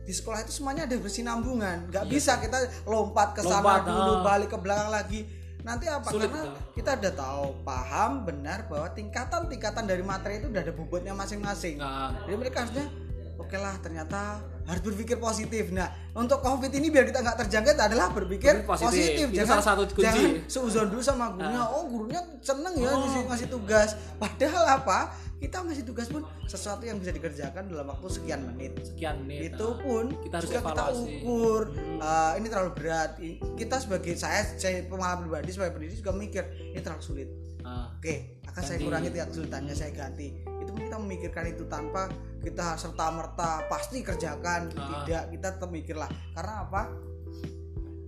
[0.04, 1.94] di sekolah itu semuanya ada bersinambungan.
[1.94, 2.58] Nggak bisa kita
[2.90, 4.22] lompat ke sana dulu, ah.
[4.26, 5.22] balik ke belakang lagi.
[5.64, 6.12] Nanti apa?
[6.12, 6.76] Sulit, Karena betul.
[6.76, 11.80] kita udah tahu, paham benar bahwa tingkatan-tingkatan dari materi itu udah ada bobotnya masing-masing.
[11.80, 12.92] nah, Jadi mereka harusnya
[13.40, 15.70] oke lah ternyata harus berpikir positif.
[15.70, 18.92] Nah untuk covid ini biar kita nggak terjangkit adalah berpikir Berpikir positif.
[18.92, 19.28] positif.
[19.30, 20.04] Itu salah satu kunci.
[20.04, 21.60] Jangan seuzon dulu sama gurunya.
[21.60, 21.68] Ah.
[21.70, 23.24] Oh gurunya seneng ya Oh.
[23.28, 23.90] ngasih tugas.
[24.16, 25.00] Padahal apa?
[25.44, 28.80] Kita ngasih tugas pun sesuatu yang bisa dikerjakan dalam waktu sekian menit.
[28.80, 29.76] sekian menit itu nah.
[29.84, 31.62] pun kita harus juga kita ukur
[32.00, 33.20] Ah, ini terlalu berat.
[33.60, 37.30] Kita sebagai saya, saya pengalaman pribadi sebagai pendidik juga mikir ini terlalu sulit.
[37.60, 40.28] Nah, Oke, akan saya kurangi tingkat kesulitannya saya ganti.
[40.64, 42.08] Itu pun kita memikirkan itu tanpa
[42.44, 45.04] kita serta merta pasti kerjakan Ah.
[45.04, 46.82] tidak kita tetap mikirlah karena apa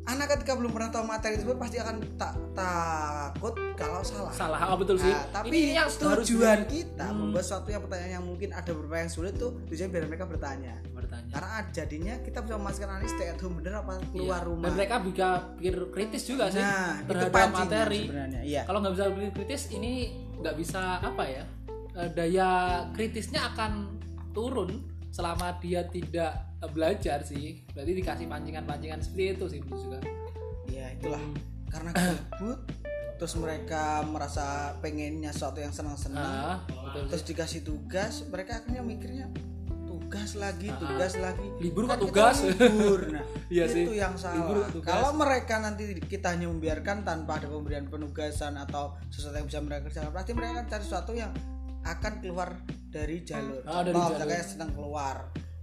[0.05, 4.31] anak ketika belum pernah tahu materi tersebut pasti akan tak takut kalau salah.
[4.31, 7.17] salah oh, betul sih Nah, tapi ini yang tujuan kita Hmm.
[7.25, 10.77] membuat suatu yang pertanyaan yang mungkin ada beberapa yang sulit tuh tujuan biar mereka bertanya.
[10.89, 14.47] bertanya Karena jadinya kita bisa memastikan anak stay at home bener apa keluar Iya.
[14.47, 14.63] rumah.
[14.63, 18.41] dan mereka bisa pikir kritis juga sih nah, itu terhadap materi sebenarnya.
[18.41, 18.61] Iya.
[18.63, 19.93] kalau nggak bisa berpikir kritis ini
[20.35, 21.43] nggak bisa apa ya
[21.93, 22.49] eh, daya
[22.91, 23.71] kritisnya akan
[24.31, 24.69] turun
[25.09, 29.99] selama dia tidak belajar sih berarti dikasih pancingan-pancingan seperti itu sih juga
[30.65, 31.21] Ya itulah
[31.67, 32.59] karena gabut
[33.15, 34.45] terus mereka merasa
[34.77, 39.25] pengennya sesuatu yang senang-senang ah betul terus dikasih tugas mereka akhirnya mikirnya
[39.85, 40.77] tugas lagi Ah.
[40.77, 42.43] tugas lagi Libur Kan tugas?
[42.43, 43.95] libur nah Iya itu sih.
[43.95, 44.89] yang Libur salah tugas.
[44.89, 49.81] kalau mereka nanti kita hanya membiarkan tanpa ada pemberian penugasan atau sesuatu yang bisa mereka
[49.85, 51.31] kerjakan pasti mereka akan cari sesuatu yang
[51.83, 52.49] akan keluar
[52.87, 54.27] dari jalur Ah, dari Contoh, jalur.
[54.27, 55.15] kayak sedang keluar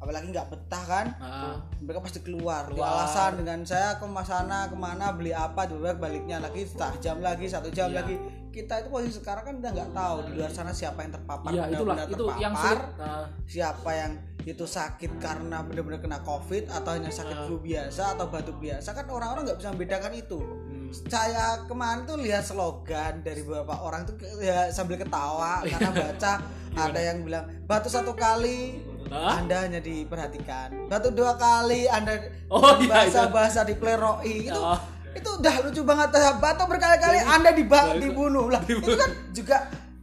[0.02, 1.06] apalagi nggak betah kan?
[1.16, 1.54] Ah.
[1.78, 3.06] Mereka pasti keluar, Di Keluar.
[3.06, 5.14] alasan dengan saya ke sana ke mana?
[5.14, 5.64] Beli apa?
[5.64, 8.02] Juga baliknya lagi setengah jam lagi satu jam Iya.
[8.02, 8.16] lagi.
[8.50, 11.72] Kita itu posisi sekarang kan udah nggak tahu di luar sana siapa yang terpapar iya
[11.72, 14.12] itulah benar-benar itu yang terpapar, sulit Nah, siapa yang
[14.42, 17.46] itu sakit karena benar-benar kena covid atau hanya sakit Ah.
[17.46, 20.36] flu biasa atau batuk biasa kan orang-orang nggak bisa membedakan itu.
[20.36, 20.90] Hmm.
[21.08, 26.32] saya kemarin tuh lihat slogan dari beberapa orang tuh ya sambil ketawa karena baca
[26.84, 28.76] ada yang bilang batu satu kali
[29.08, 29.38] Hah?
[29.38, 30.86] anda hanya diperhatikan.
[30.86, 32.14] Batu dua kali anda
[32.46, 33.30] Oh, iya, bahasa iya.
[33.30, 34.46] bahasa dipleroi.
[34.46, 34.78] Itu Oh.
[35.12, 36.08] itu udah lucu banget.
[36.38, 38.62] Batu berkali-kali anda diba- Jadi- dibunuh lah.
[38.62, 39.56] Itu kan juga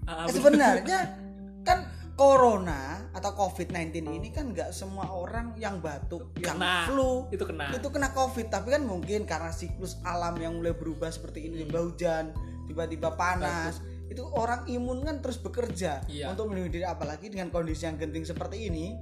[0.04, 1.00] Ah, sebenarnya
[1.62, 1.86] kan
[2.16, 2.82] corona
[3.12, 6.84] atau covid-19 ini kan nggak semua orang yang batuk yang Kena.
[6.84, 7.70] flu itu kena.
[7.72, 8.48] itu kena covid.
[8.48, 12.34] Tapi kan mungkin karena siklus alam yang mulai berubah seperti ini tiba hujan
[12.66, 13.80] tiba-tiba panas
[14.10, 16.30] itu orang imun kan terus bekerja Iya.
[16.30, 18.98] untuk melindungi diri apalagi dengan kondisi yang genting seperti ini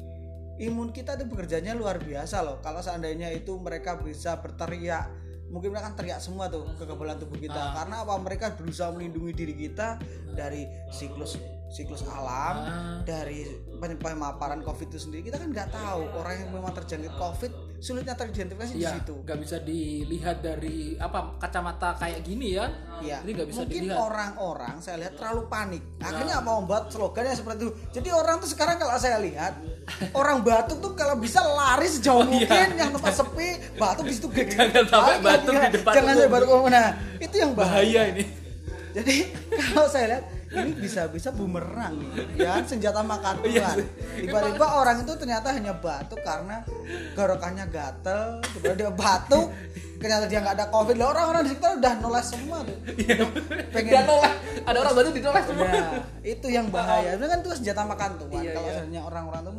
[0.60, 5.08] imun kita itu bekerjanya luar biasa loh kalau seandainya itu mereka bisa berteriak
[5.48, 7.72] mungkin mereka akan teriak semua tuh kekebalan tubuh kita Ah.
[7.74, 9.96] karena apa mereka berusaha melindungi diri kita
[10.30, 13.00] dari siklus siklus alam Ah.
[13.04, 13.44] dari
[13.76, 18.16] pem- pemaparan covid itu sendiri kita kan nggak tahu orang yang memang terjangkit covid sulitnya
[18.16, 22.66] teridentifikasi di Iya, situ nggak bisa dilihat dari apa kacamata kayak gini ya.
[22.98, 23.22] Iya.
[23.22, 23.98] Jadi nggak bisa Mungkin dilihat.
[24.02, 25.84] orang-orang saya lihat terlalu panik.
[26.00, 27.74] Akhirnya apa membuat slogannya seperti itu.
[27.94, 29.62] Jadi orang tuh sekarang kalau saya lihat
[30.20, 32.50] orang batuk tuh kalau bisa lari sejauh iya.
[32.50, 34.58] mungkin yang tempat sepi, batuk di situ gede.
[34.58, 36.50] Jangan sampai batuk di depan Jangan sampai batuk.
[36.68, 36.88] Nah,
[37.20, 37.78] itu yang bahaya.
[37.78, 38.24] Bahaya ini.
[38.98, 39.16] Jadi
[39.70, 42.00] kalau saya lihat ini bisa-bisa bumerang
[42.40, 43.78] ya senjata makan Iya Tuhan.
[44.24, 46.64] Tiba-tiba orang itu ternyata hanya batuk karena
[47.14, 49.52] gorokannya gatel, tiba dia batuk,
[50.00, 50.96] ternyata dia nggak ada covid.
[50.96, 52.78] Lah orang-orang di sekitar udah noles semua tuh.
[53.76, 54.34] Pengen Dan nolak.
[54.68, 55.68] Ada orang baru ditolak semua.
[55.68, 55.90] Ya,
[56.24, 57.16] itu yang bahaya.
[57.16, 58.44] Itu kan itu senjata makan Tuhan.
[58.44, 59.02] Iya, Kalau iya.
[59.04, 59.54] orang-orang tuh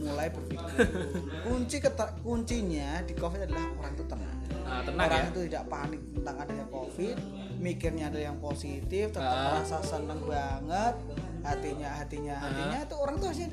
[0.00, 0.76] mulai berpikir.
[1.44, 1.76] Kunci
[2.22, 4.39] kuncinya di covid adalah orang itu tenang.
[4.62, 5.28] Nah, tenang orang ya.
[5.28, 7.16] itu tidak panik tentang adanya covid
[7.56, 9.44] mikirnya ada yang positif tetap Ah.
[9.54, 10.94] merasa seneng banget
[11.40, 13.48] hatinya hatinya hatinya itu orang tuh harusnya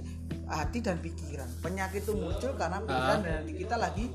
[0.45, 3.21] hati dan pikiran penyakit itu muncul karena pikiran Ah.
[3.21, 4.05] dan hati kita lagi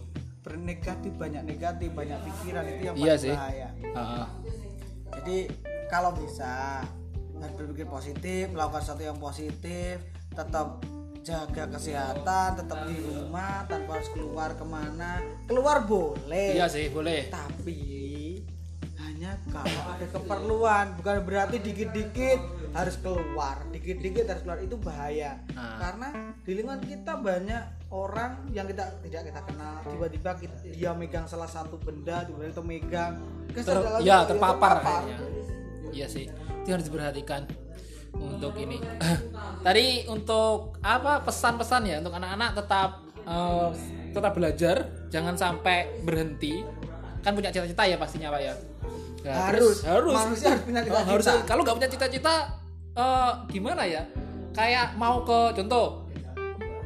[0.40, 3.33] bernegatif banyak negatif banyak pikiran itu yang Iya sih.
[3.33, 4.26] bahaya Ah,
[5.12, 5.37] jadi
[5.87, 6.83] kalau bisa
[7.35, 9.98] harus berpikir positif melakukan sesuatu yang positif
[10.31, 10.81] tetap
[11.23, 15.23] jaga kesehatan tetap di rumah tanpa harus keluar ke mana.
[15.47, 16.59] Keluar boleh.
[16.59, 17.31] Iya sih, boleh.
[17.31, 18.43] tapi
[18.99, 20.87] hanya kalau ada keperluan.
[20.99, 22.41] Bukan berarti dikit-dikit
[22.75, 23.63] harus keluar.
[23.71, 24.59] Dikit-dikit harus keluar.
[24.67, 25.39] Itu bahaya.
[25.55, 25.79] Nah.
[25.79, 26.09] karena
[26.43, 27.63] di lingkungan kita banyak
[27.95, 29.79] orang yang kita tidak kita kenal.
[29.87, 33.15] Tiba-tiba kita- dia megang salah satu benda tiba-tiba itu megang.
[33.55, 34.83] Ter- ya yang terpapar.
[34.83, 35.17] kayaknya.
[35.93, 36.25] Iya sih,
[36.65, 37.45] itu harus diperhatikan
[38.16, 38.79] untuk ini.
[39.66, 42.90] Tadi untuk apa pesan-pesan ya untuk anak-anak tetap
[43.22, 43.68] eh,
[44.12, 44.77] tetap belajar,
[45.09, 46.61] jangan sampai berhenti.
[47.22, 48.55] Kan punya cita-cita ya pastinya pak ya.
[49.22, 49.79] Ya, Harus.
[49.79, 51.11] terus harus Manusia harus punya Oh, cita-cita.
[51.14, 51.27] harus.
[51.46, 52.35] Kalau nggak punya cita-cita,
[52.92, 54.03] eh, gimana ya?
[54.53, 56.03] Kayak mau ke contoh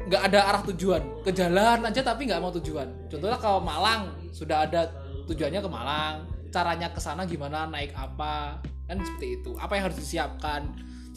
[0.07, 4.63] nggak ada arah tujuan ke jalan aja tapi nggak mau tujuan contohnya ke Malang sudah
[4.63, 4.87] ada
[5.27, 8.55] tujuannya ke Malang caranya ke sana gimana naik apa
[8.87, 10.63] kan seperti itu apa yang harus disiapkan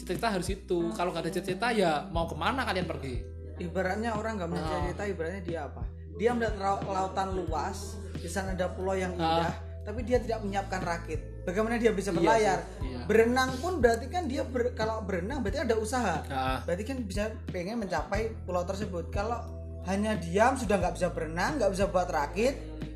[0.01, 3.15] cita-cita harus itu kalau nggak ada cita-cita ya mau ke mana kalian pergi
[3.57, 4.67] ibaratnya orang nggak punya Oh.
[4.67, 7.77] cita-cita ibaratnya dia apa dia melihat lautan luas
[8.13, 12.09] di sana ada pulau yang indah tapi dia tidak menyiapkan rakit bagaimana dia bisa.
[12.09, 13.01] Iya berlayar sih, iya.
[13.03, 16.61] berenang pun berarti kan dia ber- kalau berenang berarti ada usaha Ah.
[16.61, 19.41] berarti kan bisa pengen mencapai pulau tersebut kalau
[19.83, 22.53] hanya diam sudah nggak bisa berenang nggak bisa buat rakit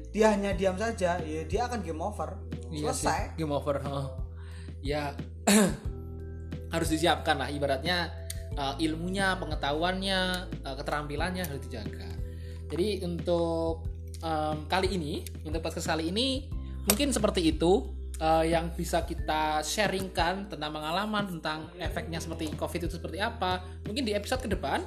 [0.10, 2.38] dia hanya diam saja ya dia akan game over
[2.68, 4.14] Iya sih, selesai game over oh.
[4.80, 5.18] ya
[6.76, 7.48] harus disiapkan lah.
[7.48, 8.12] Ibaratnya
[8.60, 10.20] uh, ilmunya pengetahuannya
[10.64, 12.12] uh, keterampilannya harus dijaga.
[12.70, 13.86] Jadi untuk
[14.26, 16.50] um, kali ini untuk podcast kali ini
[16.86, 22.98] mungkin seperti itu uh, yang bisa kita sharingkan tentang pengalaman tentang efeknya seperti covid itu
[22.98, 23.64] seperti apa.
[23.86, 24.84] Mungkin di episode ke depan.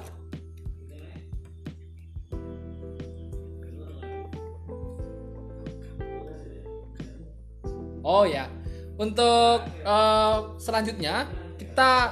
[7.99, 8.49] Oh ya,
[8.97, 11.29] untuk uh, selanjutnya
[11.79, 12.11] kita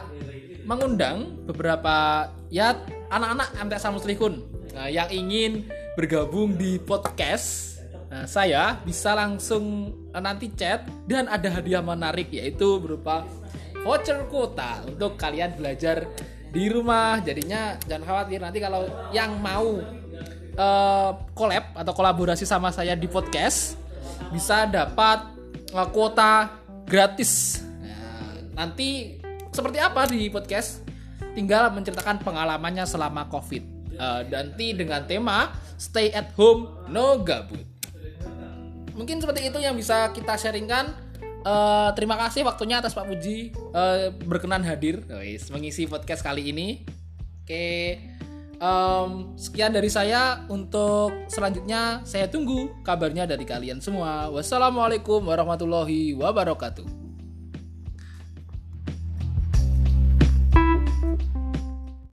[0.64, 2.72] mengundang beberapa ya
[3.12, 4.40] anak-anak MTS Muslimun
[4.72, 5.68] nah, yang ingin
[6.00, 7.76] bergabung di podcast.
[8.08, 13.28] Nah, saya bisa langsung uh, nanti chat dan ada hadiah menarik yaitu berupa
[13.84, 16.08] voucher kuota untuk kalian belajar
[16.48, 17.20] di rumah.
[17.20, 19.84] Jadinya jangan khawatir nanti kalau yang mau
[20.56, 23.76] uh, collab atau kolaborasi sama saya di podcast
[24.32, 25.28] bisa dapat
[25.76, 26.56] uh, kuota
[26.88, 27.60] gratis.
[27.84, 29.17] Nah, nanti
[29.58, 30.86] seperti apa di podcast?
[31.34, 33.64] Tinggal menceritakan pengalamannya selama COVID.
[33.98, 35.50] Uh, nanti dengan tema
[35.82, 37.66] Stay at Home No Gabut.
[38.94, 40.94] Mungkin seperti itu yang bisa kita sharingkan.
[41.42, 46.86] Uh, terima kasih waktunya atas Pak Puji uh, berkenan hadir guys, mengisi podcast kali ini.
[47.46, 47.98] Oke,
[48.62, 50.46] um, sekian dari saya.
[50.50, 54.30] Untuk selanjutnya saya tunggu kabarnya dari kalian semua.
[54.30, 57.07] Wassalamualaikum warahmatullahi wabarakatuh.